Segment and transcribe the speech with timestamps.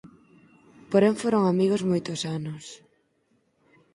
[0.91, 2.63] Porén foron amigos moitos anos.